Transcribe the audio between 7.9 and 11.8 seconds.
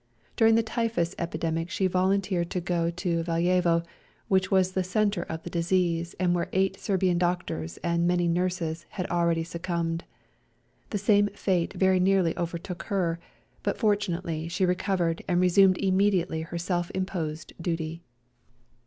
many nurses had already succumbed. The same fate